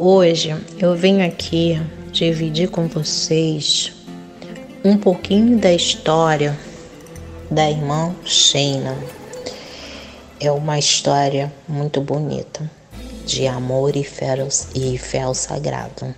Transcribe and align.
Hoje 0.00 0.54
eu 0.78 0.94
venho 0.94 1.26
aqui 1.26 1.76
dividir 2.12 2.70
com 2.70 2.86
vocês 2.86 3.92
um 4.84 4.96
pouquinho 4.96 5.58
da 5.58 5.74
história 5.74 6.56
da 7.50 7.68
irmã 7.68 8.14
Sheina. 8.24 8.96
É 10.38 10.52
uma 10.52 10.78
história 10.78 11.52
muito 11.68 12.00
bonita 12.00 12.70
de 13.26 13.48
amor 13.48 13.96
e 13.96 14.04
fé, 14.04 14.36
e 14.72 14.96
fé 14.96 15.34
sagrado. 15.34 16.14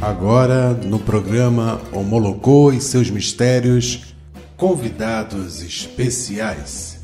Agora, 0.00 0.70
no 0.72 1.00
programa 1.00 1.80
Homologou 1.92 2.72
e 2.72 2.80
seus 2.80 3.10
mistérios, 3.10 4.14
convidados 4.56 5.62
especiais. 5.62 7.00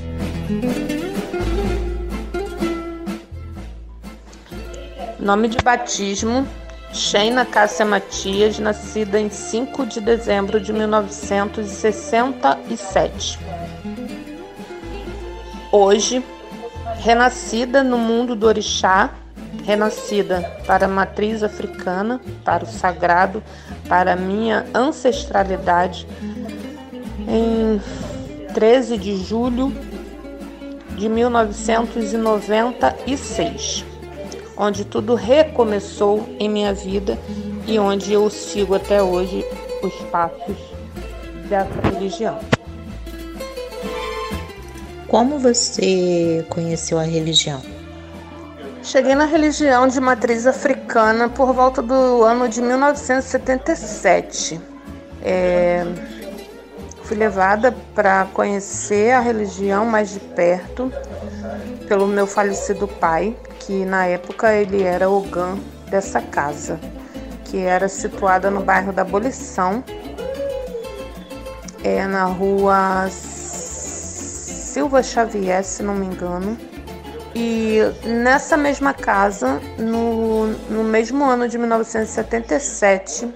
Nome 5.21 5.49
de 5.49 5.59
batismo: 5.59 6.47
Sheina 6.95 7.45
Cássia 7.45 7.85
Matias, 7.85 8.59
nascida 8.59 9.21
em 9.21 9.29
5 9.29 9.85
de 9.85 10.01
dezembro 10.01 10.59
de 10.59 10.73
1967. 10.73 13.39
Hoje, 15.71 16.25
renascida 17.01 17.85
no 17.85 17.99
mundo 17.99 18.35
do 18.35 18.47
orixá, 18.47 19.11
renascida 19.67 20.41
para 20.67 20.87
a 20.87 20.89
matriz 20.89 21.43
africana, 21.43 22.19
para 22.43 22.65
o 22.65 22.67
sagrado, 22.67 23.43
para 23.91 24.15
a 24.15 24.17
minha 24.17 24.65
ancestralidade, 24.75 26.07
em 27.29 27.79
13 28.55 28.97
de 28.97 29.23
julho 29.23 29.71
de 30.97 31.11
1996 31.11 33.90
onde 34.61 34.85
tudo 34.85 35.15
recomeçou 35.15 36.29
em 36.39 36.47
minha 36.47 36.75
vida 36.75 37.19
e 37.67 37.79
onde 37.79 38.13
eu 38.13 38.29
sigo 38.29 38.75
até 38.75 39.03
hoje 39.03 39.43
os 39.83 39.95
passos 40.11 40.59
dessa 41.49 41.81
religião. 41.89 42.39
Como 45.09 45.39
você 45.39 46.45
conheceu 46.51 46.99
a 46.99 47.05
religião? 47.05 47.63
Cheguei 48.83 49.15
na 49.15 49.25
religião 49.25 49.89
de 49.89 49.99
matriz 49.99 50.47
africana 50.47 51.31
por 51.31 51.55
volta 51.55 51.81
do 51.81 52.23
ano 52.23 52.47
de 52.47 52.61
1977. 52.61 54.61
É, 55.23 55.87
fui 57.05 57.17
levada 57.17 57.75
para 57.95 58.27
conhecer 58.35 59.13
a 59.13 59.21
religião 59.21 59.87
mais 59.87 60.11
de 60.11 60.21
perto 60.21 60.93
pelo 61.89 62.07
meu 62.07 62.27
falecido 62.27 62.87
pai, 62.87 63.35
que 63.61 63.85
na 63.85 64.07
época 64.07 64.53
ele 64.53 64.83
era 64.83 65.09
o 65.09 65.21
GAN 65.23 65.59
dessa 65.89 66.21
casa, 66.21 66.79
que 67.45 67.59
era 67.59 67.89
situada 67.89 68.51
no 68.51 68.63
bairro 68.63 68.93
da 68.93 69.03
Abolição, 69.03 69.85
é 71.83 72.07
na 72.07 72.25
rua 72.25 73.09
Silva 73.11 75.03
Xavier, 75.03 75.65
se 75.65 75.83
não 75.83 75.95
me 75.95 76.07
engano. 76.07 76.57
E 77.35 77.79
nessa 78.05 78.57
mesma 78.57 78.93
casa, 78.93 79.61
no, 79.79 80.49
no 80.69 80.83
mesmo 80.83 81.25
ano 81.25 81.49
de 81.49 81.57
1977, 81.59 83.33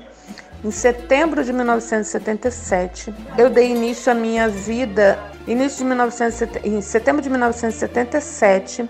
em 0.65 0.71
setembro 0.71 1.45
de 1.45 1.53
1977, 1.53 3.15
eu 3.37 3.51
dei 3.51 3.71
início 3.71 4.11
à 4.11 4.15
minha 4.15 4.49
vida. 4.49 5.19
Início 5.47 5.79
de 5.79 5.85
1970, 5.85 6.67
em 6.67 6.81
setembro 6.81 7.21
de 7.21 7.29
1977, 7.29 8.89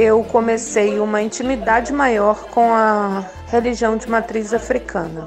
eu 0.00 0.24
comecei 0.24 0.98
uma 0.98 1.20
intimidade 1.20 1.92
maior 1.92 2.46
com 2.46 2.72
a 2.72 3.22
religião 3.48 3.98
de 3.98 4.08
matriz 4.08 4.54
africana. 4.54 5.26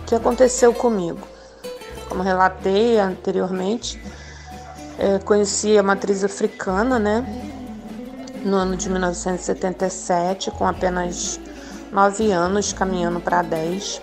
O 0.00 0.04
que 0.06 0.14
aconteceu 0.14 0.72
comigo? 0.72 1.26
Como 2.08 2.22
relatei 2.22 3.00
anteriormente, 3.00 4.00
é, 4.96 5.18
conheci 5.18 5.76
a 5.76 5.82
matriz 5.82 6.22
africana, 6.22 7.00
né? 7.00 7.26
No 8.44 8.56
ano 8.56 8.76
de 8.76 8.88
1977, 8.88 10.52
com 10.52 10.64
apenas 10.68 11.40
nove 11.90 12.30
anos, 12.30 12.72
caminhando 12.72 13.18
para 13.18 13.42
dez, 13.42 14.00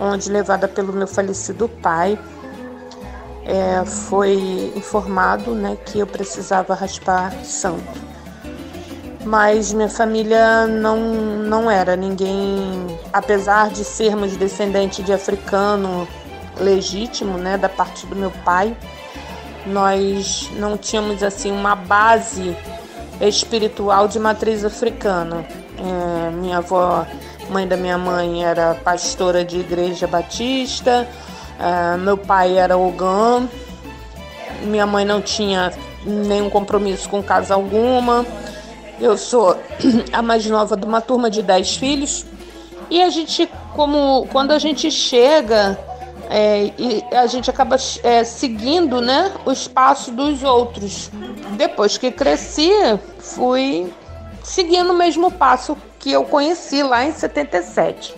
onde 0.00 0.30
levada 0.30 0.66
pelo 0.66 0.90
meu 0.94 1.06
falecido 1.06 1.68
pai, 1.68 2.18
é, 3.44 3.84
foi 3.84 4.72
informado, 4.74 5.54
né, 5.54 5.76
que 5.84 5.98
eu 5.98 6.06
precisava 6.06 6.72
raspar 6.72 7.32
santo 7.44 8.09
mas 9.30 9.72
minha 9.72 9.88
família 9.88 10.66
não, 10.66 10.98
não 10.98 11.70
era 11.70 11.94
ninguém, 11.94 12.84
apesar 13.12 13.70
de 13.70 13.84
sermos 13.84 14.36
descendentes 14.36 15.04
de 15.04 15.12
africano 15.12 16.08
legítimo, 16.58 17.38
né, 17.38 17.56
da 17.56 17.68
parte 17.68 18.06
do 18.06 18.16
meu 18.16 18.32
pai, 18.44 18.76
nós 19.64 20.50
não 20.56 20.76
tínhamos 20.76 21.22
assim 21.22 21.52
uma 21.52 21.76
base 21.76 22.56
espiritual 23.20 24.08
de 24.08 24.18
matriz 24.18 24.64
africana. 24.64 25.46
É, 25.78 26.30
minha 26.30 26.58
avó, 26.58 27.06
mãe 27.50 27.68
da 27.68 27.76
minha 27.76 27.96
mãe, 27.96 28.44
era 28.44 28.74
pastora 28.82 29.44
de 29.44 29.60
igreja 29.60 30.08
batista, 30.08 31.06
é, 31.56 31.96
meu 31.98 32.18
pai 32.18 32.58
era 32.58 32.76
ogã, 32.76 33.48
minha 34.64 34.86
mãe 34.86 35.04
não 35.04 35.22
tinha 35.22 35.72
nenhum 36.04 36.50
compromisso 36.50 37.08
com 37.08 37.22
casa 37.22 37.54
alguma. 37.54 38.26
Eu 39.00 39.16
sou 39.16 39.56
a 40.12 40.20
mais 40.20 40.46
nova 40.46 40.76
de 40.76 40.84
uma 40.84 41.00
turma 41.00 41.30
de 41.30 41.42
10 41.42 41.76
filhos. 41.76 42.26
E 42.90 43.02
a 43.02 43.08
gente, 43.08 43.48
como 43.74 44.26
quando 44.30 44.50
a 44.50 44.58
gente 44.58 44.90
chega, 44.90 45.78
é, 46.28 46.72
a 47.16 47.26
gente 47.26 47.48
acaba 47.48 47.76
é, 48.02 48.22
seguindo 48.24 49.00
né, 49.00 49.32
os 49.44 49.66
passos 49.66 50.14
dos 50.14 50.42
outros. 50.42 51.10
Depois 51.56 51.96
que 51.96 52.10
cresci, 52.10 52.70
fui 53.18 53.92
seguindo 54.42 54.92
o 54.92 54.96
mesmo 54.96 55.30
passo 55.30 55.76
que 55.98 56.12
eu 56.12 56.24
conheci 56.24 56.82
lá 56.82 57.04
em 57.04 57.12
77. 57.12 58.14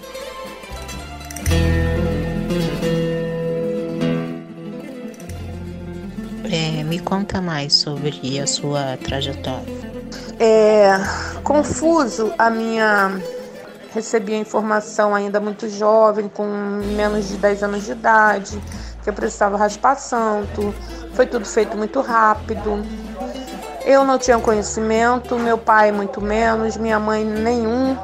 É, 6.50 6.84
me 6.84 6.98
conta 6.98 7.40
mais 7.40 7.72
sobre 7.72 8.38
a 8.38 8.46
sua 8.46 8.98
trajetória. 8.98 9.81
É 10.38 10.92
confuso 11.42 12.32
a 12.38 12.50
minha 12.50 13.12
recebi 13.94 14.34
a 14.34 14.38
informação 14.38 15.14
ainda 15.14 15.38
muito 15.40 15.68
jovem, 15.68 16.28
com 16.28 16.46
menos 16.96 17.28
de 17.28 17.36
10 17.36 17.62
anos 17.62 17.84
de 17.84 17.92
idade, 17.92 18.62
que 19.02 19.10
eu 19.10 19.12
precisava 19.12 19.56
raspar 19.56 19.96
santo. 19.96 20.74
Foi 21.14 21.26
tudo 21.26 21.44
feito 21.44 21.76
muito 21.76 22.00
rápido. 22.00 22.82
Eu 23.84 24.04
não 24.04 24.18
tinha 24.18 24.38
conhecimento, 24.38 25.38
meu 25.38 25.58
pai 25.58 25.92
muito 25.92 26.20
menos, 26.20 26.76
minha 26.76 26.98
mãe 26.98 27.24
nenhum. 27.24 27.96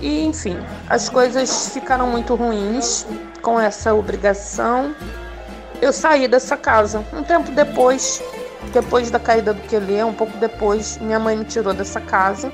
E 0.00 0.26
enfim, 0.26 0.58
as 0.88 1.08
coisas 1.08 1.70
ficaram 1.70 2.06
muito 2.08 2.34
ruins 2.34 3.06
com 3.40 3.58
essa 3.58 3.94
obrigação. 3.94 4.94
Eu 5.80 5.92
saí 5.92 6.28
dessa 6.28 6.56
casa. 6.56 7.04
Um 7.12 7.22
tempo 7.22 7.50
depois, 7.52 8.22
depois 8.72 9.10
da 9.10 9.18
caída 9.18 9.52
do 9.52 9.60
Quelê, 9.62 10.02
um 10.04 10.12
pouco 10.12 10.36
depois, 10.38 10.98
minha 10.98 11.18
mãe 11.18 11.36
me 11.36 11.44
tirou 11.44 11.72
dessa 11.72 12.00
casa 12.00 12.52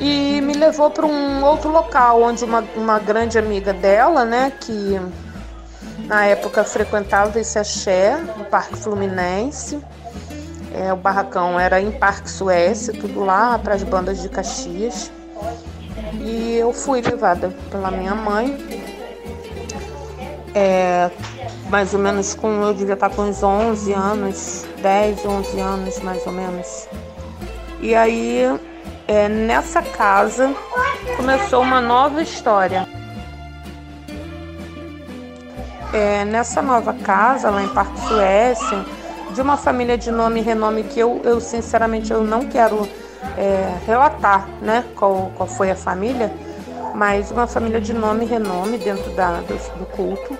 e 0.00 0.40
me 0.40 0.54
levou 0.54 0.90
para 0.90 1.04
um 1.04 1.44
outro 1.44 1.70
local 1.70 2.22
onde 2.22 2.44
uma, 2.44 2.64
uma 2.74 2.98
grande 2.98 3.38
amiga 3.38 3.72
dela, 3.72 4.24
né, 4.24 4.52
que 4.60 5.00
na 6.06 6.26
época 6.26 6.64
frequentava 6.64 7.38
esse 7.38 7.58
axé, 7.58 8.16
no 8.36 8.44
Parque 8.44 8.76
Fluminense. 8.76 9.80
É, 10.72 10.92
o 10.92 10.96
barracão 10.96 11.58
era 11.58 11.80
em 11.80 11.90
Parque 11.90 12.30
Suécia, 12.30 12.92
tudo 12.92 13.24
lá 13.24 13.58
para 13.58 13.74
as 13.74 13.82
bandas 13.82 14.22
de 14.22 14.28
Caxias. 14.28 15.12
E 16.14 16.56
eu 16.56 16.72
fui 16.72 17.00
levada 17.00 17.54
pela 17.70 17.90
minha 17.90 18.14
mãe. 18.14 18.56
É, 20.54 21.10
mais 21.70 21.94
ou 21.94 22.00
menos 22.00 22.34
com, 22.34 22.62
eu 22.62 22.74
devia 22.74 22.94
estar 22.94 23.08
com 23.10 23.22
uns 23.22 23.42
11 23.42 23.92
anos, 23.92 24.66
10, 24.82 25.24
11 25.24 25.60
anos 25.60 26.00
mais 26.00 26.26
ou 26.26 26.32
menos. 26.32 26.88
E 27.80 27.94
aí, 27.94 28.42
é, 29.06 29.28
nessa 29.28 29.80
casa, 29.80 30.52
começou 31.16 31.62
uma 31.62 31.80
nova 31.80 32.20
história. 32.20 32.86
É, 35.92 36.24
nessa 36.24 36.60
nova 36.60 36.92
casa, 36.92 37.50
lá 37.50 37.62
em 37.62 37.68
Parque 37.68 38.00
Suécia, 38.00 38.84
de 39.32 39.40
uma 39.40 39.56
família 39.56 39.96
de 39.96 40.10
nome 40.10 40.40
e 40.40 40.42
renome 40.42 40.82
que 40.82 40.98
eu, 40.98 41.20
eu 41.24 41.40
sinceramente 41.40 42.12
eu 42.12 42.22
não 42.22 42.46
quero 42.46 42.88
é, 43.38 43.76
relatar 43.86 44.48
né, 44.60 44.84
qual, 44.96 45.30
qual 45.36 45.48
foi 45.48 45.70
a 45.70 45.76
família, 45.76 46.32
mas 46.94 47.30
uma 47.30 47.46
família 47.46 47.80
de 47.80 47.92
nome 47.92 48.24
e 48.24 48.28
renome 48.28 48.76
dentro 48.76 49.10
da, 49.12 49.40
do, 49.40 49.78
do 49.78 49.86
culto 49.86 50.36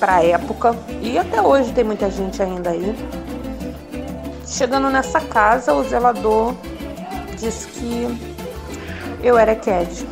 para 0.00 0.16
a 0.16 0.24
época 0.24 0.74
e 1.02 1.18
até 1.18 1.42
hoje 1.42 1.72
tem 1.72 1.84
muita 1.84 2.10
gente 2.10 2.42
ainda 2.42 2.70
aí. 2.70 2.96
Chegando 4.46 4.88
nessa 4.88 5.20
casa, 5.20 5.74
o 5.74 5.84
zelador 5.84 6.54
disse 7.38 7.68
que 7.68 8.18
eu 9.22 9.38
era 9.38 9.54
Ked. 9.54 10.08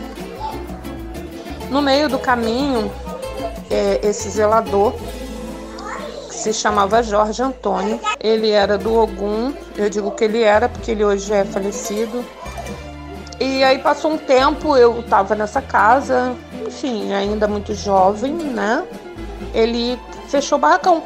No 1.71 1.83
meio 1.83 2.09
do 2.09 2.19
caminho, 2.19 2.93
é, 3.71 4.01
esse 4.07 4.29
zelador, 4.29 4.93
que 6.29 6.35
se 6.35 6.53
chamava 6.53 7.03
Jorge 7.03 7.43
Antônio, 7.43 7.99
ele 8.21 8.51
era 8.51 8.79
do 8.79 8.95
Ogum, 8.95 9.53
eu 9.77 9.91
digo 9.91 10.11
que 10.13 10.25
ele 10.25 10.43
era 10.43 10.69
porque 10.69 10.93
ele 10.93 11.05
hoje 11.05 11.33
é 11.33 11.45
falecido. 11.45 12.25
E 13.41 13.63
aí 13.63 13.79
passou 13.79 14.13
um 14.13 14.19
tempo, 14.19 14.77
eu 14.77 15.01
estava 15.01 15.35
nessa 15.35 15.63
casa, 15.63 16.35
enfim, 16.67 17.13
ainda 17.13 17.47
muito 17.47 17.75
jovem, 17.75 18.33
né? 18.33 18.85
Ele 19.55 19.99
fechou 20.29 20.59
o 20.59 20.61
barracão. 20.61 21.03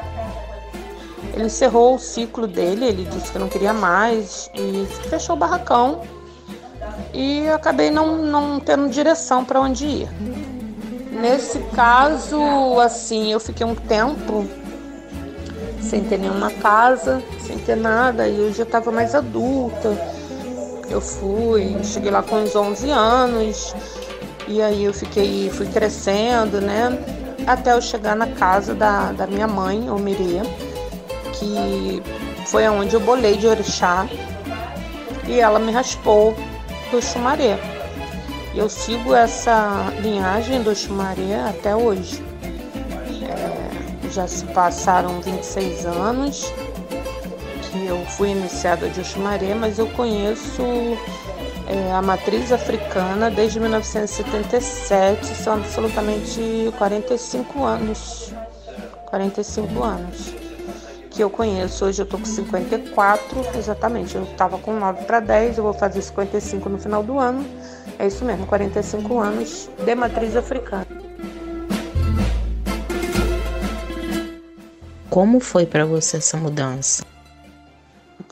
Ele 1.35 1.45
encerrou 1.45 1.95
o 1.95 1.99
ciclo 1.99 2.47
dele, 2.47 2.85
ele 2.85 3.05
disse 3.05 3.33
que 3.33 3.39
não 3.39 3.49
queria 3.49 3.73
mais 3.73 4.51
e 4.55 4.87
fechou 5.09 5.37
o 5.37 5.39
barracão. 5.39 6.03
E 7.15 7.49
acabei 7.49 7.91
não, 7.91 8.19
não 8.19 8.61
tendo 8.61 8.89
direção 8.89 9.45
para 9.45 9.61
onde 9.61 9.87
ir. 9.87 10.09
Nesse 11.11 11.61
caso, 11.75 12.41
assim, 12.81 13.33
eu 13.33 13.39
fiquei 13.39 13.65
um 13.65 13.75
tempo 13.75 14.47
sem 15.81 16.03
ter 16.05 16.19
nenhuma 16.19 16.51
casa, 16.51 17.23
sem 17.39 17.59
ter 17.59 17.77
nada, 17.77 18.27
e 18.29 18.39
eu 18.39 18.53
já 18.53 18.63
estava 18.63 18.91
mais 18.91 19.15
adulta. 19.15 19.97
Eu 20.89 21.01
fui, 21.01 21.77
cheguei 21.85 22.11
lá 22.11 22.23
com 22.23 22.37
uns 22.37 22.55
11 22.55 22.91
anos, 22.91 23.75
e 24.49 24.61
aí 24.61 24.85
eu 24.85 24.93
fiquei, 24.93 25.51
fui 25.51 25.67
crescendo, 25.67 26.61
né? 26.61 26.99
Até 27.47 27.73
eu 27.73 27.81
chegar 27.83 28.15
na 28.15 28.27
casa 28.27 28.75
da, 28.75 29.13
da 29.13 29.27
minha 29.27 29.47
mãe, 29.47 29.91
Omirê, 29.91 30.41
que 31.33 32.03
foi 32.47 32.67
aonde 32.67 32.95
eu 32.95 33.01
bolei 33.01 33.37
de 33.37 33.47
orixá, 33.47 34.07
e 35.27 35.41
ela 35.41 35.59
me 35.59 35.73
raspou 35.73 36.37
do 36.91 37.03
chumaré. 37.03 37.59
Eu 38.55 38.69
sigo 38.69 39.15
essa 39.15 39.91
linhagem 40.01 40.63
do 40.63 40.75
Xumaré 40.77 41.41
até 41.49 41.75
hoje. 41.75 42.23
É, 43.23 44.11
já 44.11 44.29
se 44.29 44.45
passaram 44.47 45.23
26 45.23 45.87
anos 45.87 46.53
que 47.63 47.87
eu 47.87 48.05
fui 48.05 48.31
iniciada 48.31 48.91
de 48.91 49.01
Oxumaré, 49.01 49.55
mas 49.55 49.79
eu 49.79 49.87
conheço 49.89 50.63
é, 51.69 51.93
a 51.93 52.03
matriz 52.03 52.53
africana 52.53 53.31
desde 53.31 53.61
1977, 53.61 55.27
são 55.27 55.55
absolutamente 55.55 56.73
45 56.79 57.65
anos. 57.65 58.33
45 59.07 59.83
anos 59.83 60.43
que 61.13 61.23
eu 61.23 61.31
conheço. 61.31 61.85
Hoje 61.85 62.03
eu 62.03 62.07
tô 62.07 62.19
com 62.19 62.25
54, 62.25 63.59
exatamente. 63.59 64.17
Eu 64.17 64.27
tava 64.37 64.59
com 64.59 64.73
9 64.79 65.05
para 65.05 65.21
10, 65.21 65.59
eu 65.59 65.65
vou 65.65 65.75
fazer 65.75 66.03
55 66.03 66.69
no 66.69 66.79
final 66.79 67.03
do 67.03 67.19
ano. 67.19 67.45
É 67.99 68.07
isso 68.07 68.25
mesmo, 68.25 68.47
45 68.47 69.21
anos 69.21 69.69
de 69.85 69.95
matriz 69.95 70.35
africana. 70.35 70.87
Como 75.11 75.41
foi 75.41 75.67
para 75.67 75.85
você 75.85 76.17
essa 76.17 76.39
mudança? 76.39 77.12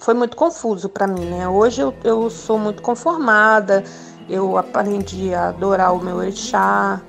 Foi 0.01 0.15
muito 0.15 0.35
confuso 0.35 0.89
para 0.89 1.07
mim, 1.07 1.27
né? 1.27 1.47
Hoje 1.47 1.83
eu, 1.83 1.95
eu 2.03 2.31
sou 2.31 2.59
muito 2.59 2.81
conformada, 2.81 3.85
eu 4.31 4.57
aprendi 4.57 5.35
a 5.35 5.49
adorar 5.49 5.95
o 5.95 6.03
meu 6.03 6.17
orixá, 6.17 7.03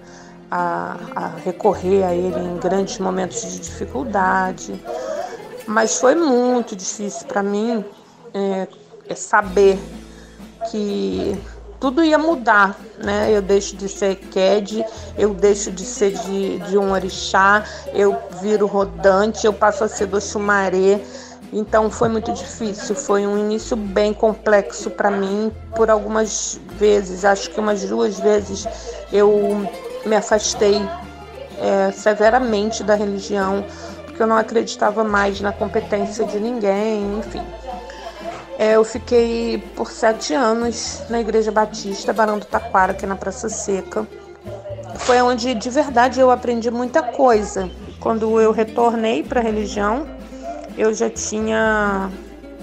a, 0.52 0.98
a 1.16 1.28
recorrer 1.38 2.04
a 2.04 2.14
ele 2.14 2.38
em 2.38 2.58
grandes 2.58 3.00
momentos 3.00 3.42
de 3.44 3.60
dificuldade. 3.60 4.78
Mas 5.66 6.00
foi 6.00 6.16
muito 6.16 6.76
difícil 6.76 7.26
para 7.28 7.42
mim 7.42 7.86
é, 8.34 8.68
é 9.08 9.16
saber 9.16 9.80
que 10.70 11.40
tudo 11.80 12.04
ia 12.04 12.18
mudar, 12.18 12.78
né? 13.02 13.32
Eu 13.32 13.42
deixo 13.42 13.78
de 13.78 13.88
ser 13.88 14.18
Ked, 14.18 14.86
eu 15.18 15.34
deixo 15.34 15.72
de 15.72 15.86
ser 15.86 16.12
de, 16.12 16.60
de 16.60 16.78
um 16.78 16.92
orixá, 16.92 17.64
eu 17.94 18.18
viro 18.42 18.68
rodante, 18.68 19.46
eu 19.46 19.54
passo 19.54 19.86
a 19.86 19.88
ser 19.88 20.08
do 20.08 20.20
Xumaré. 20.20 21.00
Então 21.54 21.90
foi 21.92 22.08
muito 22.08 22.32
difícil, 22.32 22.96
foi 22.96 23.28
um 23.28 23.38
início 23.38 23.76
bem 23.76 24.14
complexo 24.14 24.90
para 24.90 25.12
mim. 25.12 25.52
Por 25.76 25.90
algumas 25.90 26.60
vezes, 26.78 27.26
acho 27.26 27.50
que 27.50 27.60
umas 27.60 27.84
duas 27.84 28.20
vezes, 28.20 28.66
eu 29.12 29.68
me 30.06 30.16
afastei 30.16 30.82
é, 31.60 31.92
severamente 31.92 32.84
da 32.84 32.96
religião, 32.96 33.66
porque 34.06 34.24
eu 34.24 34.28
não 34.28 34.38
acreditava 34.38 35.04
mais 35.04 35.42
na 35.42 35.52
competência 35.52 36.26
de 36.26 36.40
ninguém, 36.40 37.20
enfim. 37.20 37.44
É, 38.58 38.76
eu 38.76 38.84
fiquei 38.86 39.58
por 39.76 39.92
sete 39.92 40.34
anos 40.34 41.02
na 41.10 41.20
Igreja 41.20 41.52
Batista, 41.52 42.14
Barão 42.14 42.40
do 42.40 42.46
Taquara, 42.46 42.94
aqui 42.94 43.06
na 43.06 43.16
Praça 43.16 43.50
Seca. 43.50 44.08
Foi 45.00 45.22
onde 45.22 45.54
de 45.54 45.70
verdade 45.70 46.20
eu 46.20 46.30
aprendi 46.30 46.72
muita 46.72 47.02
coisa. 47.02 47.70
Quando 48.00 48.40
eu 48.40 48.52
retornei 48.52 49.24
para 49.24 49.40
a 49.40 49.44
religião, 49.44 50.06
eu 50.82 50.94
já 50.96 51.10
tinha 51.12 52.10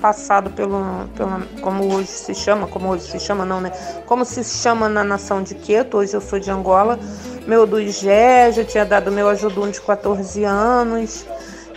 passado 0.00 0.50
pelo, 0.50 1.08
pelo, 1.16 1.40
como 1.60 1.94
hoje 1.94 2.08
se 2.08 2.34
chama, 2.34 2.66
como 2.66 2.88
hoje 2.88 3.04
se 3.04 3.20
chama 3.20 3.44
não, 3.44 3.60
né? 3.60 3.70
Como 4.06 4.24
se 4.24 4.42
chama 4.42 4.88
na 4.88 5.04
nação 5.04 5.40
de 5.40 5.54
Queto, 5.54 5.98
hoje 5.98 6.14
eu 6.14 6.20
sou 6.20 6.40
de 6.40 6.50
Angola. 6.50 6.98
Meu 7.46 7.64
do 7.64 7.80
Igé, 7.80 8.50
já 8.50 8.64
tinha 8.64 8.84
dado 8.84 9.12
meu 9.12 9.28
ajudum 9.28 9.70
de 9.70 9.80
14 9.80 10.42
anos. 10.44 11.24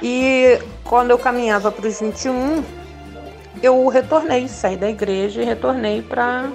E 0.01 0.59
quando 0.83 1.11
eu 1.11 1.19
caminhava 1.19 1.71
para 1.71 1.87
os 1.87 1.99
21, 1.99 2.63
eu 3.61 3.87
retornei, 3.87 4.47
saí 4.47 4.75
da 4.75 4.89
igreja 4.89 5.43
e 5.43 5.45
retornei 5.45 6.01
para 6.01 6.49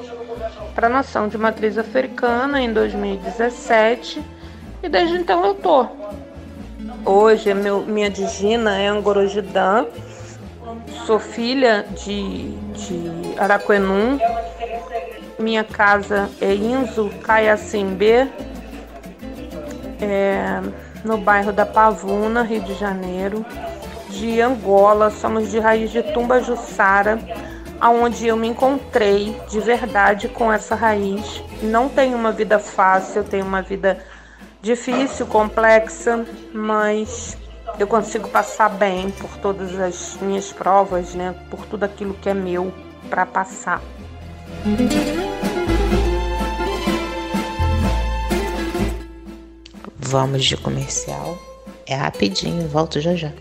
a 0.77 0.89
nação 0.89 1.29
de 1.29 1.39
matriz 1.39 1.79
africana 1.79 2.61
em 2.61 2.73
2017 2.73 4.21
e 4.83 4.89
desde 4.89 5.17
então 5.17 5.47
eu 5.47 5.55
tô. 5.55 5.87
Hoje 7.07 7.55
meu, 7.55 7.83
minha 7.83 8.11
digina 8.11 8.77
é 8.77 8.89
Angorojidã, 8.89 9.87
sou 11.07 11.21
filha 11.21 11.87
de, 12.05 12.51
de 12.51 13.39
Araquenum, 13.39 14.19
minha 15.39 15.63
casa 15.63 16.29
é 16.41 16.53
Inzo 16.53 17.09
Caiacimbe, 17.23 18.29
é, 20.01 20.61
no 21.05 21.17
bairro 21.17 21.53
da 21.53 21.65
Pavuna, 21.65 22.43
Rio 22.43 22.63
de 22.63 22.75
Janeiro 22.75 23.47
de 24.11 24.41
Angola, 24.41 25.09
somos 25.11 25.49
de 25.51 25.61
raiz 25.61 25.93
de 25.93 26.03
Tumba 26.03 26.41
Jussara, 26.41 27.21
aonde 27.81 28.27
eu 28.27 28.37
me 28.37 28.49
encontrei 28.49 29.41
de 29.49 29.61
verdade 29.61 30.27
com 30.27 30.53
essa 30.53 30.75
raiz. 30.75 31.41
Não 31.63 31.89
tenho 31.89 32.17
uma 32.17 32.33
vida 32.33 32.59
fácil, 32.59 33.23
tenho 33.23 33.45
uma 33.45 33.63
vida 33.63 33.99
difícil, 34.67 35.27
complexa, 35.27 36.27
mas 36.53 37.39
eu 37.79 37.87
consigo 37.87 38.29
passar 38.29 38.69
bem 38.69 39.11
por 39.11 39.31
todas 39.39 39.79
as 39.79 40.19
minhas 40.21 40.53
provas, 40.53 41.15
né? 41.15 41.35
Por 41.51 41.65
tudo 41.67 41.85
aquilo 41.85 42.15
que 42.15 42.29
é 42.29 42.35
meu 42.35 42.73
para 43.09 43.25
passar. 43.25 43.81
Vamos 49.99 50.45
de 50.45 50.57
comercial. 50.57 51.39
É 51.87 51.95
rapidinho, 51.95 52.69
volto 52.69 53.01
já 53.01 53.15
já. 53.15 53.33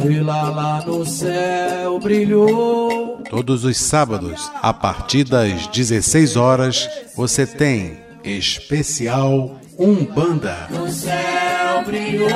estrela 0.00 0.50
lá 0.50 0.84
no 0.86 1.04
céu 1.04 1.98
brilhou. 1.98 3.19
Todos 3.30 3.62
os 3.62 3.76
sábados, 3.76 4.50
a 4.60 4.74
partir 4.74 5.22
das 5.22 5.68
16 5.68 6.34
horas, 6.36 6.90
você 7.14 7.46
tem 7.46 7.96
especial 8.24 9.56
Umbanda. 9.78 10.66
No 10.68 10.90
céu 10.90 11.84
brilhou 11.86 12.28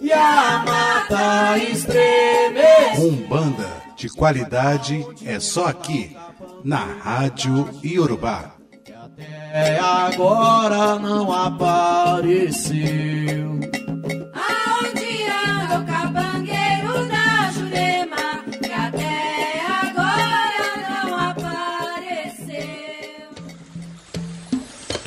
e 0.00 0.12
a 0.12 0.62
mata 0.64 1.58
estremeceu. 1.58 3.08
Umbanda 3.08 3.68
de 3.96 4.08
qualidade 4.10 5.04
é 5.24 5.40
só 5.40 5.66
aqui, 5.66 6.16
na 6.62 6.84
Rádio 6.84 7.68
Iorubá. 7.82 8.52
Até 8.86 9.80
agora 9.80 11.00
não 11.00 11.32
apareceu. 11.32 12.76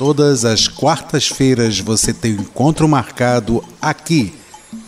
Todas 0.00 0.46
as 0.46 0.66
quartas-feiras 0.66 1.78
você 1.78 2.14
tem 2.14 2.32
um 2.34 2.40
encontro 2.40 2.88
marcado 2.88 3.62
aqui 3.82 4.32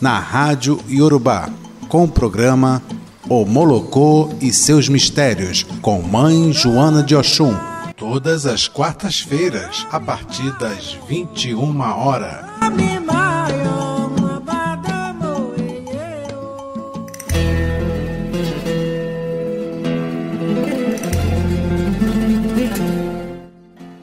na 0.01 0.17
Rádio 0.17 0.79
Yorubá 0.89 1.51
com 1.87 2.05
o 2.05 2.07
programa 2.07 2.81
O 3.29 3.45
Molocô 3.45 4.33
e 4.41 4.51
seus 4.51 4.89
Mistérios 4.89 5.67
com 5.83 6.01
Mãe 6.01 6.51
Joana 6.51 7.03
de 7.03 7.15
Oxum. 7.15 7.53
Todas 7.95 8.47
as 8.47 8.67
quartas-feiras 8.67 9.85
a 9.91 9.99
partir 9.99 10.51
das 10.57 10.97
21 11.07 11.79
horas. 11.79 12.45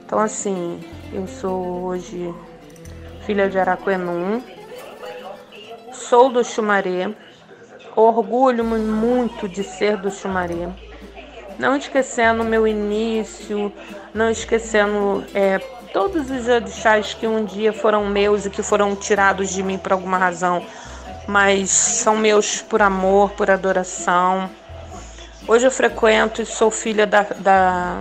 Então, 0.06 0.18
assim, 0.20 0.78
eu 1.12 1.26
sou 1.26 1.84
hoje 1.84 2.32
filha 3.26 3.48
de 3.48 3.58
Araquenum, 3.58 4.40
sou 5.92 6.30
do 6.30 6.44
Xumaré, 6.44 7.10
orgulho 7.96 8.64
muito 8.64 9.48
de 9.48 9.64
ser 9.64 9.96
do 9.96 10.10
Xumaré. 10.10 10.68
Não 11.58 11.76
esquecendo 11.76 12.44
meu 12.44 12.66
início, 12.66 13.72
não 14.14 14.30
esquecendo 14.30 15.24
é, 15.34 15.58
todos 15.92 16.30
os 16.30 16.48
orixás 16.48 17.12
que 17.12 17.26
um 17.26 17.44
dia 17.44 17.72
foram 17.72 18.06
meus 18.06 18.46
e 18.46 18.50
que 18.50 18.62
foram 18.62 18.94
tirados 18.94 19.50
de 19.50 19.62
mim 19.62 19.78
por 19.78 19.92
alguma 19.92 20.16
razão, 20.16 20.64
mas 21.26 21.70
são 21.70 22.16
meus 22.16 22.62
por 22.62 22.80
amor, 22.80 23.30
por 23.32 23.50
adoração. 23.50 24.48
Hoje 25.46 25.66
eu 25.66 25.70
frequento 25.70 26.40
e 26.40 26.46
sou 26.46 26.70
filha 26.70 27.06
da, 27.06 27.22
da 27.38 28.00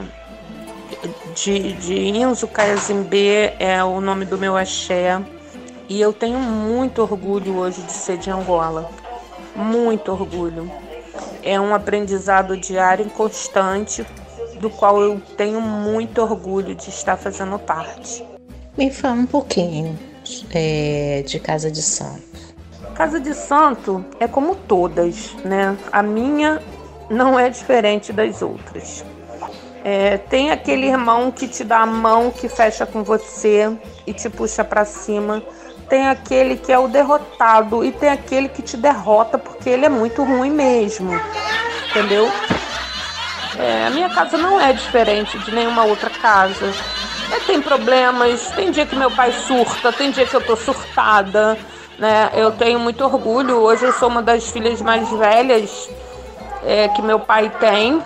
de, 1.43 1.73
de 1.73 1.95
Inzo 1.95 2.47
Caiazimbe, 2.47 3.53
é 3.59 3.81
o 3.83 4.01
nome 4.01 4.25
do 4.25 4.37
meu 4.37 4.57
axé. 4.57 5.21
E 5.87 5.99
eu 5.99 6.11
tenho 6.11 6.37
muito 6.37 7.01
orgulho 7.01 7.57
hoje 7.57 7.81
de 7.81 7.93
ser 7.93 8.17
de 8.17 8.29
Angola. 8.29 8.89
Muito 9.55 10.11
orgulho. 10.11 10.69
É 11.41 11.59
um 11.59 11.73
aprendizado 11.73 12.57
diário 12.57 13.07
e 13.07 13.09
constante, 13.09 14.05
do 14.59 14.69
qual 14.69 15.01
eu 15.01 15.21
tenho 15.37 15.61
muito 15.61 16.21
orgulho 16.21 16.75
de 16.75 16.89
estar 16.89 17.15
fazendo 17.15 17.57
parte. 17.57 18.23
Me 18.77 18.91
fala 18.91 19.15
um 19.15 19.25
pouquinho 19.25 19.97
é, 20.53 21.23
de 21.25 21.39
Casa 21.39 21.71
de 21.71 21.81
Santo. 21.81 22.27
Casa 22.93 23.19
de 23.19 23.33
Santo 23.33 24.03
é 24.19 24.27
como 24.27 24.55
todas, 24.55 25.33
né? 25.45 25.77
A 25.91 26.03
minha 26.03 26.61
não 27.09 27.39
é 27.39 27.49
diferente 27.49 28.11
das 28.11 28.41
outras. 28.41 29.05
É, 29.83 30.17
tem 30.17 30.51
aquele 30.51 30.87
irmão 30.87 31.31
que 31.31 31.47
te 31.47 31.63
dá 31.63 31.79
a 31.79 31.85
mão, 31.85 32.31
que 32.31 32.49
fecha 32.49 32.85
com 32.85 33.03
você 33.03 33.71
e 34.05 34.13
te 34.13 34.29
puxa 34.29 34.63
para 34.63 34.83
cima. 34.85 35.41
Tem 35.87 36.07
aquele 36.07 36.57
que 36.57 36.71
é 36.71 36.77
o 36.77 36.87
derrotado 36.87 37.83
e 37.83 37.91
tem 37.91 38.09
aquele 38.09 38.49
que 38.49 38.61
te 38.61 38.77
derrota 38.77 39.37
porque 39.37 39.69
ele 39.69 39.85
é 39.85 39.89
muito 39.89 40.23
ruim 40.23 40.51
mesmo. 40.51 41.19
Entendeu? 41.89 42.29
É, 43.57 43.87
a 43.87 43.89
minha 43.89 44.09
casa 44.09 44.37
não 44.37 44.59
é 44.59 44.71
diferente 44.73 45.37
de 45.39 45.51
nenhuma 45.53 45.83
outra 45.83 46.09
casa. 46.09 46.71
É, 47.31 47.39
tem 47.41 47.61
problemas, 47.61 48.49
tem 48.51 48.71
dia 48.71 48.85
que 48.85 48.95
meu 48.95 49.11
pai 49.11 49.31
surta, 49.31 49.91
tem 49.91 50.11
dia 50.11 50.25
que 50.25 50.35
eu 50.35 50.41
tô 50.41 50.55
surtada, 50.55 51.57
né? 51.97 52.29
Eu 52.33 52.51
tenho 52.51 52.79
muito 52.79 53.03
orgulho. 53.03 53.57
Hoje 53.57 53.85
eu 53.85 53.93
sou 53.93 54.07
uma 54.07 54.21
das 54.21 54.49
filhas 54.49 54.81
mais 54.81 55.09
velhas 55.09 55.89
é, 56.63 56.87
que 56.89 57.01
meu 57.01 57.19
pai 57.19 57.51
tem. 57.59 58.01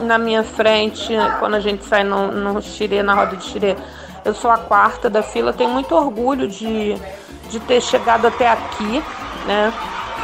Na 0.00 0.18
minha 0.18 0.42
frente, 0.42 1.12
quando 1.38 1.54
a 1.54 1.60
gente 1.60 1.84
sai 1.84 2.04
no, 2.04 2.32
no 2.32 2.62
xirê, 2.62 3.02
na 3.02 3.14
roda 3.14 3.36
de 3.36 3.44
xirê, 3.44 3.76
eu 4.24 4.34
sou 4.34 4.50
a 4.50 4.56
quarta 4.56 5.10
da 5.10 5.22
fila. 5.22 5.52
Tenho 5.52 5.70
muito 5.70 5.94
orgulho 5.94 6.48
de, 6.48 6.94
de 7.50 7.60
ter 7.60 7.80
chegado 7.80 8.26
até 8.26 8.48
aqui, 8.48 9.02
né? 9.46 9.72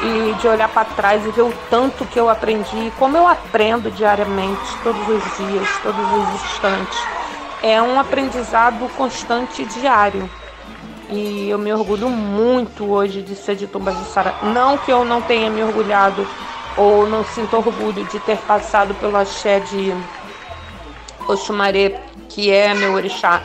E 0.03 0.35
de 0.35 0.49
olhar 0.49 0.69
para 0.69 0.85
trás 0.85 1.25
e 1.27 1.31
ver 1.31 1.43
o 1.43 1.53
tanto 1.71 2.05
que 2.07 2.19
eu 2.19 2.29
aprendi, 2.29 2.93
como 2.99 3.17
eu 3.17 3.27
aprendo 3.27 3.91
diariamente, 3.91 4.61
todos 4.83 5.01
os 5.09 5.37
dias, 5.37 5.69
todos 5.83 6.05
os 6.05 6.35
instantes. 6.45 6.99
É 7.63 7.81
um 7.81 7.99
aprendizado 7.99 8.89
constante 8.97 9.65
diário. 9.65 10.29
E 11.09 11.49
eu 11.49 11.59
me 11.59 11.73
orgulho 11.73 12.11
muito 12.11 12.91
hoje 12.91 13.23
de 13.23 13.35
ser 13.35 13.57
de 13.57 13.67
Tumbajussara. 13.67 14.35
Não 14.43 14.77
que 14.77 14.93
eu 14.93 15.05
não 15.05 15.23
tenha 15.23 15.49
me 15.49 15.63
orgulhado 15.63 16.27
ou 16.77 17.07
não 17.07 17.25
sinto 17.25 17.57
orgulho 17.57 18.05
de 18.05 18.19
ter 18.21 18.39
passado 18.39 18.95
pelo 18.95 19.17
axé 19.17 19.61
de 19.61 19.95
Oxumaré, 21.27 22.01
que 22.29 22.51
é 22.51 22.75
meu 22.75 22.95
orixá. 22.95 23.43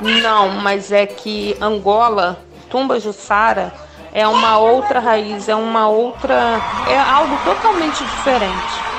Não, 0.00 0.48
mas 0.48 0.90
é 0.90 1.06
que 1.06 1.56
Angola, 1.60 2.44
Tumba 2.68 2.98
Jussara, 2.98 3.72
é 4.12 4.26
uma 4.26 4.58
outra 4.58 5.00
raiz, 5.00 5.48
é 5.48 5.54
uma 5.54 5.88
outra. 5.88 6.60
é 6.88 6.98
algo 6.98 7.36
totalmente 7.44 8.04
diferente 8.04 8.92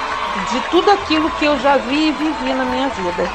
de 0.51 0.59
tudo 0.71 0.89
aquilo 0.89 1.29
que 1.31 1.45
eu 1.45 1.59
já 1.59 1.77
vi 1.77 2.07
e 2.07 2.11
vivi 2.11 2.53
na 2.53 2.65
minha 2.65 2.89
vida. 2.89 3.29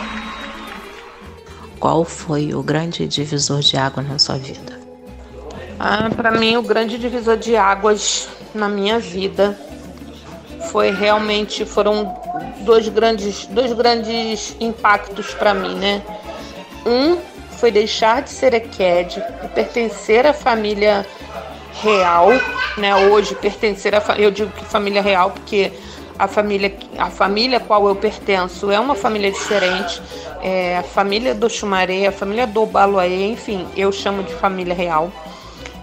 Qual 1.79 2.05
foi 2.05 2.53
o 2.55 2.63
grande 2.63 3.07
divisor 3.07 3.61
de 3.61 3.77
água 3.77 4.03
na 4.03 4.19
sua 4.19 4.37
vida? 4.37 4.81
Ah, 5.79 6.11
para 6.15 6.33
mim, 6.33 6.57
o 6.57 6.63
grande 6.63 6.99
divisor 6.99 7.37
de 7.37 7.57
águas 7.57 8.29
na 8.53 8.69
minha 8.69 8.99
vida 8.99 9.57
foi 10.71 10.91
realmente 10.91 11.65
foram 11.65 12.15
dois 12.61 12.89
grandes 12.89 13.47
dois 13.47 13.73
grandes 13.73 14.57
impactos 14.61 15.35
para 15.35 15.55
mim, 15.55 15.75
né? 15.75 16.03
Um 16.87 17.19
foi 17.59 17.71
deixar 17.71 18.23
de 18.23 18.31
ser 18.31 18.55
Eked 18.55 19.23
e 19.45 19.49
pertencer 19.49 20.27
à 20.27 20.33
família 20.33 21.07
real, 21.83 22.29
né? 22.77 22.95
Hoje 22.95 23.35
pertencer 23.35 23.95
a 23.95 24.01
eu 24.17 24.31
digo 24.31 24.51
que 24.53 24.65
família 24.65 25.03
real 25.03 25.31
porque 25.31 25.73
a 26.19 26.29
família 26.29 26.73
a 26.99 27.11
família 27.11 27.59
a 27.59 27.61
qual 27.61 27.87
eu 27.89 27.97
pertenço 27.97 28.71
é 28.71 28.79
uma 28.79 28.95
família 28.95 29.31
diferente, 29.31 30.01
é 30.43 30.79
a 30.79 30.83
família 30.83 31.35
do 31.35 31.49
Xumaré, 31.49 32.07
a 32.07 32.13
família 32.13 32.47
do 32.47 32.67
Baluaê, 32.67 33.27
enfim, 33.27 33.67
eu 33.77 33.91
chamo 33.93 34.23
de 34.23 34.35
família 34.35 34.75
real. 34.75 35.11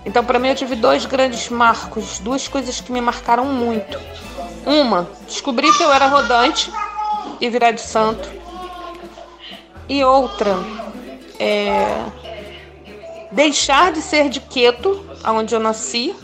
Então, 0.06 0.24
para 0.24 0.38
mim, 0.38 0.50
eu 0.50 0.56
tive 0.56 0.76
dois 0.76 1.04
grandes 1.06 1.50
marcos, 1.50 2.20
duas 2.20 2.48
coisas 2.48 2.80
que 2.80 2.92
me 2.92 3.02
marcaram 3.02 3.46
muito. 3.46 4.00
Uma, 4.66 5.08
descobri 5.26 5.72
que 5.74 5.84
eu 5.84 5.94
era 5.94 6.08
rodante 6.08 6.72
e 7.40 7.50
virar 7.50 7.72
de 7.72 7.82
santo. 7.82 8.30
E 9.88 10.04
outra, 10.04 10.56
é 11.40 12.06
deixar 13.32 13.92
de 13.92 14.02
ser 14.02 14.30
de 14.30 14.40
Queto, 14.40 15.06
onde 15.26 15.54
eu 15.54 15.60
nasci, 15.60 16.16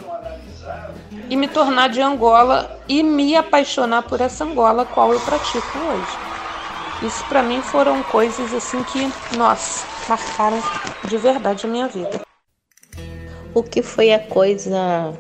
e 1.30 1.36
me 1.36 1.48
tornar 1.48 1.90
de 1.90 2.02
Angola 2.02 2.80
e 2.88 3.04
me 3.04 3.36
apaixonar 3.36 4.04
por 4.04 4.20
essa 4.22 4.44
Angola 4.44 4.86
qual 4.86 5.14
eu 5.14 5.20
pratico 5.20 5.78
hoje. 5.78 6.32
Isso 7.04 7.24
para 7.26 7.42
mim 7.42 7.62
foram 7.62 8.02
coisas 8.04 8.54
assim 8.54 8.84
que, 8.84 9.12
nossa, 9.38 9.86
marcaram 10.08 10.62
de 11.04 11.18
verdade 11.18 11.66
a 11.66 11.70
minha 11.70 11.88
vida. 11.88 12.22
O 13.54 13.64
que 13.64 13.82
foi 13.82 14.14
a 14.14 14.20
coisa 14.20 15.14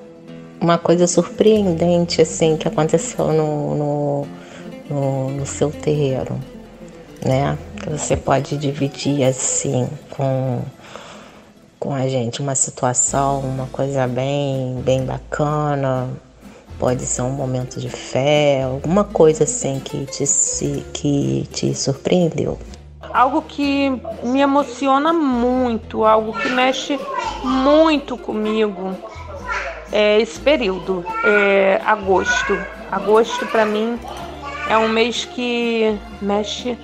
uma 0.61 0.77
coisa 0.77 1.07
surpreendente 1.07 2.21
assim 2.21 2.55
que 2.55 2.67
aconteceu 2.67 3.33
no, 3.33 3.75
no, 3.75 4.27
no, 4.87 5.29
no 5.31 5.45
seu 5.45 5.71
terreiro, 5.71 6.39
né? 7.25 7.57
Que 7.77 7.89
você 7.89 8.15
pode 8.15 8.55
dividir 8.57 9.23
assim 9.23 9.89
com 10.11 10.61
com 11.79 11.95
a 11.95 12.07
gente 12.07 12.41
uma 12.41 12.53
situação, 12.53 13.39
uma 13.39 13.65
coisa 13.65 14.07
bem 14.07 14.79
bem 14.85 15.03
bacana, 15.03 16.07
pode 16.77 17.07
ser 17.07 17.23
um 17.23 17.31
momento 17.31 17.79
de 17.79 17.89
fé, 17.89 18.61
alguma 18.61 19.03
coisa 19.03 19.45
assim 19.45 19.79
que 19.79 20.05
te 20.05 20.23
que 20.93 21.47
te 21.51 21.73
surpreendeu. 21.73 22.59
Algo 23.11 23.41
que 23.41 23.89
me 24.23 24.39
emociona 24.39 25.11
muito, 25.11 26.05
algo 26.05 26.33
que 26.33 26.49
mexe 26.49 26.99
muito 27.43 28.15
comigo 28.15 28.95
é, 29.91 30.19
esse 30.21 30.39
período, 30.39 31.05
é, 31.23 31.81
agosto. 31.85 32.57
Agosto 32.91 33.45
para 33.47 33.65
mim 33.65 33.99
é 34.69 34.77
um 34.77 34.87
mês 34.87 35.25
que 35.25 35.97
mexe 36.21 36.77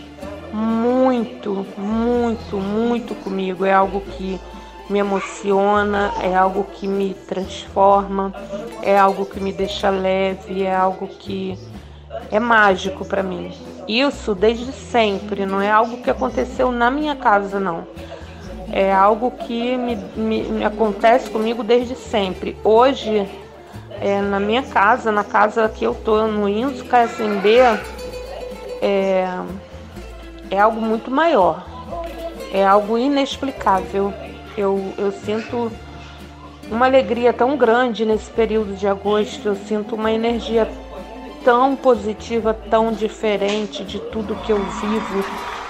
muito, 0.52 1.66
muito, 1.78 2.58
muito 2.58 3.16
comigo. 3.16 3.66
É 3.66 3.74
algo 3.74 4.02
que 4.02 4.40
me 4.90 5.00
emociona, 5.00 6.14
é 6.22 6.36
algo 6.36 6.64
que 6.64 6.88
me 6.88 7.14
transforma, 7.14 8.34
é 8.82 8.98
algo 8.98 9.26
que 9.26 9.40
me 9.40 9.52
deixa 9.52 9.90
leve, 9.90 10.64
é 10.64 10.76
algo 10.76 11.08
que 11.08 11.58
é 12.32 12.40
mágico 12.40 13.06
para 13.06 13.22
mim. 13.22 13.52
Isso 13.88 14.34
desde 14.34 14.72
sempre, 14.72 15.46
não 15.46 15.62
é 15.62 15.70
algo 15.70 15.98
que 15.98 16.10
aconteceu 16.10 16.72
na 16.72 16.90
minha 16.90 17.16
casa, 17.16 17.60
não 17.60 17.86
é 18.72 18.94
algo 18.94 19.32
que 19.32 19.78
me, 19.78 19.96
me, 20.16 20.44
me 20.44 20.66
acontece 20.66 21.30
comigo 21.30 21.64
desde 21.64 21.96
sempre. 21.96 22.58
Hoje, 22.64 23.28
é, 24.02 24.22
na 24.22 24.40
minha 24.40 24.64
casa, 24.64 25.12
na 25.12 25.24
casa 25.24 25.68
que 25.70 25.86
eu 25.86 25.96
tô 25.96 26.28
no 26.28 26.48
Inso 26.50 26.86
KSMB, 26.86 27.48
é, 28.82 29.28
é 30.52 30.60
algo 30.60 30.82
muito 30.82 31.10
maior, 31.10 31.66
é 32.54 32.66
algo 32.66 32.98
inexplicável. 32.98 34.14
Eu, 34.58 34.94
eu 34.98 35.12
sinto 35.12 35.72
uma 36.70 36.86
alegria 36.86 37.32
tão 37.32 37.56
grande 37.56 38.06
nesse 38.06 38.30
período 38.30 38.76
de 38.76 38.88
agosto, 38.88 39.48
eu 39.48 39.56
sinto 39.56 39.96
uma 39.96 40.12
energia 40.12 40.68
tão 41.44 41.76
positiva, 41.76 42.54
tão 42.54 42.92
diferente 42.92 43.84
de 43.84 44.00
tudo 44.00 44.36
que 44.36 44.52
eu 44.52 44.58
vivo 44.58 45.24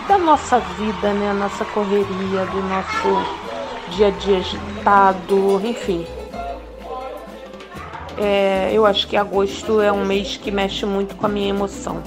da 0.07 0.17
nossa 0.17 0.59
vida, 0.59 1.13
né? 1.13 1.31
A 1.31 1.33
nossa 1.33 1.65
correria, 1.65 2.45
do 2.45 2.61
nosso 2.63 3.95
dia 3.95 4.07
a 4.07 4.11
dia 4.11 4.37
agitado, 4.37 5.61
enfim. 5.65 6.05
É, 8.17 8.71
eu 8.73 8.85
acho 8.85 9.07
que 9.07 9.15
agosto 9.15 9.79
é 9.79 9.91
um 9.91 10.05
mês 10.05 10.37
que 10.37 10.49
mexe 10.49 10.85
muito 10.85 11.15
com 11.15 11.25
a 11.25 11.29
minha 11.29 11.49
emoção. 11.49 12.01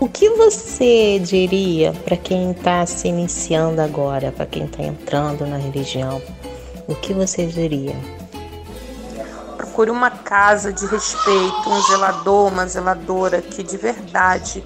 O 0.00 0.08
que 0.08 0.30
você 0.30 1.18
diria 1.18 1.92
para 2.04 2.16
quem 2.16 2.52
está 2.52 2.86
se 2.86 3.08
iniciando 3.08 3.82
agora, 3.82 4.30
para 4.30 4.46
quem 4.46 4.64
está 4.64 4.82
entrando 4.82 5.44
na 5.44 5.56
religião? 5.56 6.22
O 6.86 6.94
que 6.94 7.12
você 7.12 7.46
diria? 7.46 7.96
Procure 9.56 9.90
uma 9.90 10.10
casa 10.10 10.72
de 10.72 10.86
respeito, 10.86 11.68
um 11.68 11.82
zelador, 11.82 12.46
uma 12.46 12.66
zeladora 12.66 13.42
que 13.42 13.62
de 13.62 13.76
verdade 13.76 14.64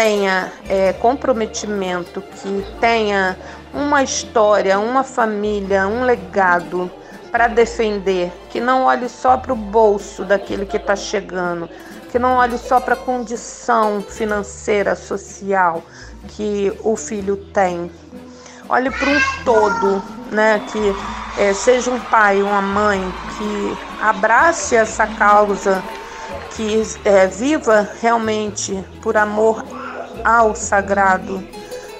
tenha 0.00 0.50
é, 0.66 0.94
comprometimento, 0.94 2.22
que 2.22 2.64
tenha 2.80 3.36
uma 3.74 4.02
história, 4.02 4.78
uma 4.78 5.04
família, 5.04 5.86
um 5.86 6.04
legado 6.04 6.90
para 7.30 7.48
defender, 7.48 8.32
que 8.48 8.62
não 8.62 8.84
olhe 8.84 9.10
só 9.10 9.36
para 9.36 9.52
o 9.52 9.56
bolso 9.56 10.24
daquele 10.24 10.64
que 10.64 10.78
está 10.78 10.96
chegando, 10.96 11.68
que 12.10 12.18
não 12.18 12.36
olhe 12.36 12.56
só 12.56 12.80
para 12.80 12.94
a 12.94 12.96
condição 12.96 14.00
financeira, 14.00 14.96
social 14.96 15.82
que 16.28 16.72
o 16.82 16.96
filho 16.96 17.36
tem. 17.52 17.90
Olhe 18.70 18.90
para 18.90 19.10
um 19.10 19.20
todo, 19.44 20.02
né? 20.32 20.62
Que 20.72 20.96
é, 21.42 21.52
seja 21.52 21.90
um 21.90 22.00
pai, 22.00 22.40
uma 22.40 22.62
mãe 22.62 23.02
que 23.36 23.78
abrace 24.00 24.76
essa 24.76 25.06
causa, 25.06 25.82
que 26.56 26.82
é, 27.04 27.26
viva 27.26 27.86
realmente 28.00 28.82
por 29.02 29.14
amor 29.18 29.62
ao 30.24 30.54
sagrado. 30.54 31.42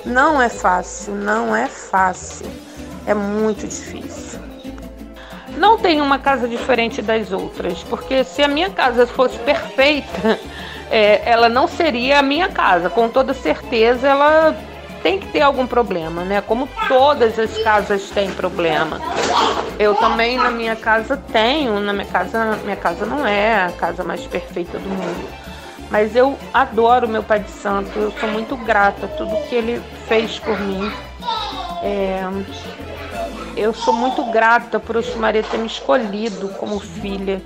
Não 0.05 0.41
é 0.41 0.49
fácil, 0.49 1.15
não 1.15 1.55
é 1.55 1.67
fácil, 1.67 2.47
é 3.07 3.15
muito 3.15 3.67
difícil. 3.67 4.41
Não 5.57 5.77
tem 5.77 6.01
uma 6.01 6.19
casa 6.19 6.49
diferente 6.49 7.03
das 7.03 7.33
outras, 7.33 7.83
porque 7.85 8.25
se 8.25 8.43
a 8.43 8.49
minha 8.49 8.71
casa 8.71 9.07
fosse 9.07 9.39
perfeita, 9.41 10.39
é, 10.91 11.21
ela 11.31 11.49
não 11.49 11.69
seria 11.69 12.19
a 12.19 12.23
minha 12.23 12.49
casa. 12.49 12.89
Com 12.89 13.09
toda 13.09 13.35
certeza, 13.35 14.09
ela 14.09 14.57
tem 15.03 15.19
que 15.19 15.27
ter 15.29 15.41
algum 15.41 15.67
problema, 15.67 16.25
né? 16.25 16.41
Como 16.41 16.69
todas 16.89 17.39
as 17.39 17.57
casas 17.63 18.11
têm 18.11 18.31
problema. 18.31 19.01
Eu 19.79 19.95
também 19.95 20.37
na 20.37 20.51
minha 20.51 20.77
casa 20.77 21.17
tenho, 21.17 21.81
na 21.81 21.93
minha 21.93 22.07
casa, 22.07 22.59
minha 22.65 22.77
casa 22.77 23.07
não 23.07 23.27
é 23.27 23.65
a 23.65 23.73
casa 23.73 24.05
mais 24.05 24.27
perfeita 24.27 24.79
do 24.79 24.89
mundo. 24.89 25.50
Mas 25.91 26.15
eu 26.15 26.39
adoro 26.55 27.09
meu 27.09 27.23
Pai 27.23 27.41
de 27.41 27.51
Santo, 27.51 27.99
eu 27.99 28.13
sou 28.13 28.29
muito 28.29 28.57
grata 28.57 29.07
a 29.07 29.09
tudo 29.09 29.37
que 29.49 29.55
ele 29.55 29.83
fez 30.07 30.39
por 30.39 30.59
mim. 30.61 30.91
É, 31.83 32.23
eu 33.57 33.75
sou 33.75 33.93
muito 33.93 34.23
grata 34.31 34.79
por 34.79 34.97
o 34.97 35.03
Xumaré 35.03 35.43
ter 35.43 35.59
me 35.59 35.67
escolhido 35.67 36.49
como 36.51 36.79
filha. 36.79 37.43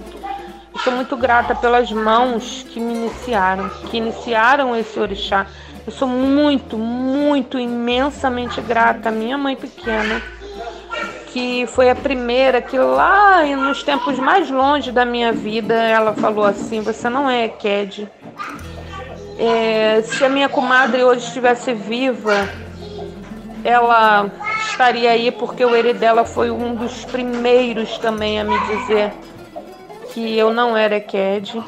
Eu 0.74 0.80
sou 0.80 0.92
muito 0.92 1.16
grata 1.16 1.54
pelas 1.54 1.90
mãos 1.90 2.66
que 2.68 2.78
me 2.78 2.92
iniciaram, 2.94 3.70
que 3.90 3.96
iniciaram 3.96 4.76
esse 4.76 5.00
orixá. 5.00 5.46
Eu 5.86 5.92
sou 5.92 6.08
muito, 6.08 6.76
muito, 6.76 7.58
imensamente 7.58 8.60
grata 8.60 9.08
à 9.08 9.12
minha 9.12 9.38
mãe 9.38 9.56
pequena, 9.56 10.20
que 11.28 11.66
foi 11.66 11.88
a 11.88 11.94
primeira 11.94 12.60
que 12.60 12.78
lá 12.78 13.44
nos 13.56 13.82
tempos 13.82 14.18
mais 14.18 14.50
longe 14.50 14.92
da 14.92 15.04
minha 15.04 15.32
vida, 15.32 15.74
ela 15.74 16.12
falou 16.12 16.44
assim: 16.44 16.80
Você 16.80 17.08
não 17.08 17.30
é 17.30 17.48
Ked. 17.48 18.08
É, 19.38 20.02
se 20.02 20.24
a 20.24 20.28
minha 20.28 20.48
comadre 20.48 21.02
hoje 21.02 21.26
estivesse 21.26 21.72
viva, 21.72 22.48
ela 23.64 24.30
estaria 24.68 25.10
aí 25.10 25.32
porque 25.32 25.64
o 25.64 25.74
Eri 25.74 25.92
dela 25.92 26.24
foi 26.24 26.50
um 26.50 26.74
dos 26.74 27.04
primeiros 27.04 27.98
também 27.98 28.40
a 28.40 28.44
me 28.44 28.58
dizer 28.66 29.12
que 30.12 30.38
eu 30.38 30.52
não 30.52 30.76
era 30.76 31.00
Ked. 31.00 31.62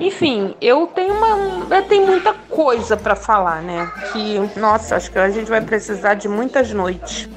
Enfim, 0.00 0.54
eu 0.60 0.86
tenho 0.86 1.12
uma, 1.12 1.82
tenho 1.82 2.06
muita 2.06 2.32
coisa 2.48 2.96
para 2.96 3.16
falar, 3.16 3.60
né? 3.62 3.90
Que, 4.12 4.58
nossa, 4.58 4.96
acho 4.96 5.10
que 5.10 5.18
a 5.18 5.28
gente 5.28 5.48
vai 5.48 5.60
precisar 5.60 6.14
de 6.14 6.28
muitas 6.28 6.72
noites. 6.72 7.28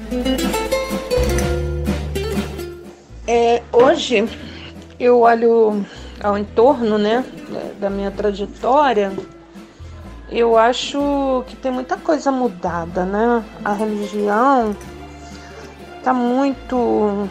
É, 3.26 3.62
hoje 3.72 4.28
eu 4.98 5.20
olho 5.20 5.84
ao 6.22 6.38
entorno, 6.38 6.98
né, 6.98 7.24
da 7.78 7.90
minha 7.90 8.10
trajetória. 8.10 9.12
Eu 10.30 10.56
acho 10.56 11.44
que 11.46 11.56
tem 11.56 11.70
muita 11.70 11.96
coisa 11.96 12.32
mudada, 12.32 13.04
né? 13.04 13.44
A 13.64 13.72
religião 13.72 14.74
tá 16.02 16.12
muito 16.14 17.28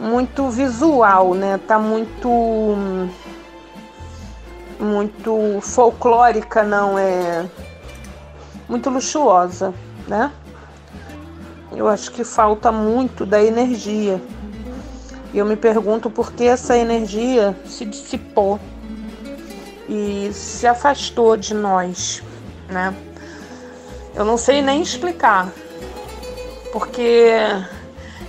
muito 0.00 0.48
visual, 0.50 1.34
né? 1.34 1.58
Tá 1.66 1.78
muito 1.78 2.28
muito 4.78 5.60
folclórica, 5.60 6.62
não 6.62 6.98
é 6.98 7.48
muito 8.68 8.90
luxuosa, 8.90 9.74
né? 10.06 10.30
Eu 11.74 11.88
acho 11.88 12.12
que 12.12 12.24
falta 12.24 12.70
muito 12.70 13.24
da 13.24 13.42
energia. 13.42 14.20
E 15.32 15.38
eu 15.38 15.46
me 15.46 15.56
pergunto 15.56 16.08
por 16.08 16.32
que 16.32 16.44
essa 16.44 16.76
energia 16.76 17.54
se 17.66 17.84
dissipou 17.84 18.58
e 19.88 20.30
se 20.32 20.66
afastou 20.66 21.36
de 21.36 21.54
nós, 21.54 22.22
né? 22.68 22.94
Eu 24.14 24.24
não 24.24 24.36
sei 24.36 24.62
nem 24.62 24.82
explicar, 24.82 25.52
porque 26.72 27.30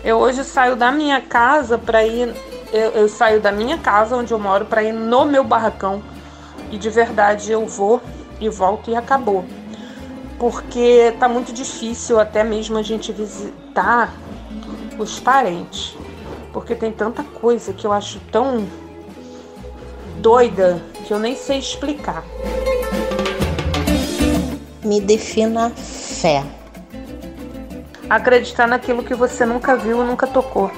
eu 0.04 0.18
hoje 0.18 0.44
saio 0.44 0.76
da 0.76 0.92
minha 0.92 1.20
casa 1.20 1.78
para 1.78 2.04
ir, 2.06 2.34
eu, 2.72 2.92
eu 2.92 3.10
saio 3.10 3.42
da 3.42 3.52
minha 3.52 3.78
casa 3.78 4.16
onde 4.16 4.32
eu 4.32 4.40
moro 4.40 4.66
para 4.66 4.84
ir 4.84 4.94
no 4.94 5.26
meu 5.26 5.44
barracão 5.44 6.04
e 6.72 6.78
de 6.78 6.90
verdade 6.90 7.52
eu 7.52 7.66
vou 7.66 8.02
e 8.40 8.48
volto 8.50 8.92
e 8.92 8.96
acabou. 8.96 9.46
Porque 10.38 11.14
tá 11.20 11.28
muito 11.28 11.52
difícil 11.52 12.20
até 12.20 12.44
mesmo 12.44 12.78
a 12.78 12.82
gente 12.82 13.12
visitar 13.12 14.14
os 14.98 15.20
parentes. 15.20 15.98
Porque 16.52 16.76
tem 16.76 16.92
tanta 16.92 17.24
coisa 17.24 17.74
que 17.74 17.86
eu 17.86 17.92
acho 17.92 18.20
tão 18.32 18.68
doida 20.20 20.82
que 21.06 21.14
eu 21.14 21.20
nem 21.20 21.36
sei 21.36 21.60
explicar. 21.60 22.24
Me 24.84 25.00
defina 25.00 25.70
fé. 25.72 26.44
Acreditar 28.10 28.68
naquilo 28.68 29.04
que 29.04 29.14
você 29.14 29.46
nunca 29.46 29.76
viu 29.76 30.04
e 30.04 30.06
nunca 30.06 30.26
tocou. 30.26 30.72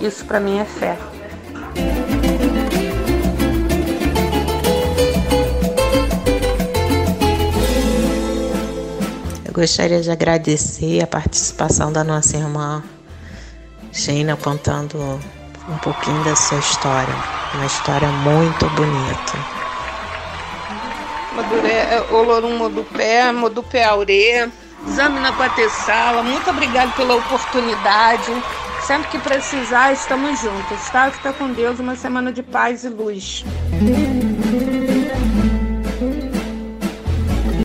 Isso 0.00 0.24
para 0.24 0.40
mim 0.40 0.58
é 0.58 0.64
fé. 0.64 0.98
Eu 9.44 9.52
gostaria 9.52 10.00
de 10.00 10.10
agradecer 10.10 11.02
a 11.02 11.06
participação 11.06 11.92
da 11.92 12.02
nossa 12.02 12.36
irmã 12.36 12.82
Sheina 13.92 14.36
contando 14.36 14.98
um 15.68 15.78
pouquinho 15.78 16.24
da 16.24 16.34
sua 16.34 16.58
história. 16.58 17.14
Uma 17.54 17.66
história 17.66 18.08
muito 18.08 18.66
bonita. 18.70 19.62
Maduré, 21.34 22.02
Olorum 22.10 22.56
Modupé, 22.56 23.30
Modupé 23.32 23.84
Aure, 23.84 24.50
Zamina 24.88 25.32
Quatessala, 25.32 26.22
muito 26.22 26.48
obrigado 26.50 26.94
pela 26.94 27.14
oportunidade. 27.16 28.32
Sempre 28.86 29.08
que 29.08 29.18
precisar, 29.18 29.92
estamos 29.92 30.40
juntos, 30.40 30.90
tá? 30.90 31.10
Fica 31.10 31.32
com 31.32 31.52
Deus, 31.52 31.78
uma 31.78 31.94
semana 31.94 32.32
de 32.32 32.42
paz 32.42 32.84
e 32.84 32.88
luz. 32.88 33.44